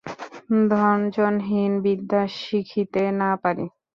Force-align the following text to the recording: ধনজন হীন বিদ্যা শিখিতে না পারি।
ধনজন 0.71 1.35
হীন 1.47 1.71
বিদ্যা 1.83 2.21
শিখিতে 2.37 3.03
না 3.19 3.29
পারি। 3.43 3.65